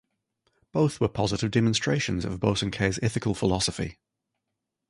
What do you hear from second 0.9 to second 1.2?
were